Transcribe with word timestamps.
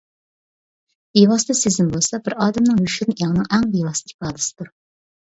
بىۋاسىتە 1.17 1.57
سېزىم 1.61 1.93
بولسا 1.93 2.21
بىر 2.31 2.39
ئادەمنىڭ 2.47 2.83
يوشۇرۇن 2.87 3.19
ئېڭىنىڭ 3.23 3.49
ئەڭ 3.55 3.71
بىۋاسىتە 3.79 4.13
ئىپادىسىدۇر. 4.21 4.79